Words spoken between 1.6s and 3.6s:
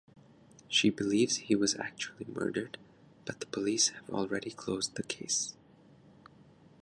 actually murdered, but the